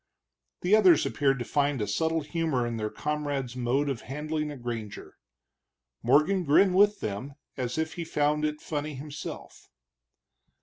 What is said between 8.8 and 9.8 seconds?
himself.